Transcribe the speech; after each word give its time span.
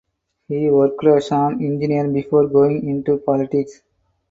He 0.47 0.67
worked 0.71 1.05
as 1.05 1.31
an 1.31 1.63
engineer 1.63 2.07
before 2.07 2.47
going 2.47 2.89
into 2.89 3.19
politics. 3.19 3.83